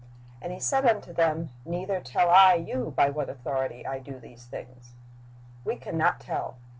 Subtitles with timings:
[0.41, 4.45] And He said unto them, Neither tell I you by what authority I do these
[4.47, 4.93] things."
[5.63, 6.57] "We can not tell."